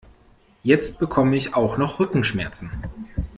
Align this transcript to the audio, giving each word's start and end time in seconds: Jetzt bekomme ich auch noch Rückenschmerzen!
Jetzt 0.63 0.97
bekomme 0.97 1.35
ich 1.35 1.53
auch 1.53 1.77
noch 1.77 1.99
Rückenschmerzen! 1.99 2.71